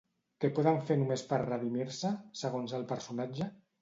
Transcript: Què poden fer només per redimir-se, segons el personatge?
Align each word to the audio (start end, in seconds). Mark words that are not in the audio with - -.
Què 0.43 0.49
poden 0.59 0.79
fer 0.87 0.95
només 1.01 1.23
per 1.33 1.39
redimir-se, 1.43 2.11
segons 2.41 2.75
el 2.79 2.87
personatge? 2.93 3.49